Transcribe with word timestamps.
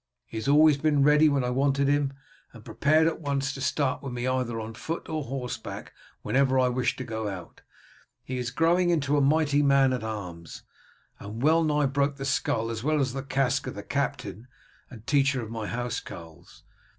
He 0.25 0.37
has 0.37 0.47
always 0.47 0.77
been 0.79 1.03
ready 1.03 1.29
when 1.29 1.43
I 1.43 1.51
wanted 1.51 1.87
him, 1.87 2.13
and 2.53 2.65
prepared 2.65 3.05
at 3.05 3.21
once 3.21 3.53
to 3.53 3.61
start 3.61 4.01
with 4.01 4.11
me 4.11 4.25
either 4.25 4.59
on 4.59 4.73
foot 4.73 5.07
or 5.07 5.25
horseback 5.25 5.93
whenever 6.23 6.57
I 6.57 6.69
wished 6.69 6.97
to 6.97 7.03
go 7.03 7.27
out. 7.27 7.61
He 8.23 8.39
is 8.39 8.49
growing 8.49 8.89
into 8.89 9.15
a 9.15 9.21
mighty 9.21 9.61
man 9.61 9.93
at 9.93 10.03
arms, 10.03 10.63
and 11.19 11.43
well 11.43 11.63
nigh 11.63 11.85
broke 11.85 12.15
the 12.15 12.25
skull 12.25 12.71
as 12.71 12.83
well 12.83 12.99
as 12.99 13.13
the 13.13 13.21
casque 13.21 13.67
of 13.67 13.75
the 13.75 13.83
captain 13.83 14.47
and 14.89 15.05
teacher 15.05 15.43
of 15.43 15.51
my 15.51 15.67
house 15.67 15.99
carls. 15.99 16.63